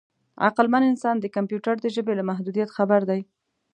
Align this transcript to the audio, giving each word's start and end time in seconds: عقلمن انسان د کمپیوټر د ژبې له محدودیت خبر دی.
عقلمن 0.47 0.83
انسان 0.91 1.15
د 1.19 1.25
کمپیوټر 1.35 1.75
د 1.81 1.85
ژبې 1.95 2.13
له 2.19 2.23
محدودیت 2.29 2.69
خبر 2.77 3.01
دی. 3.09 3.21